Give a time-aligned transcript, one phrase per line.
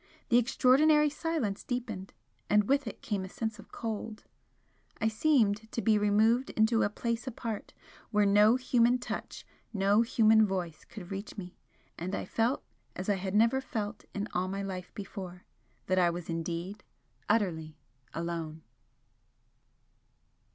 [0.29, 2.11] The extraordinary silence deepened
[2.49, 4.23] and with it came a sense of cold;
[4.99, 7.75] I seemed to be removed into a place apart,
[8.09, 11.55] where no human touch, no human voice could reach me,
[11.99, 12.63] and I felt
[12.95, 15.45] as I had never felt in all my life before,
[15.85, 16.83] that I was indeed
[17.29, 17.77] utterly
[18.11, 18.63] alone.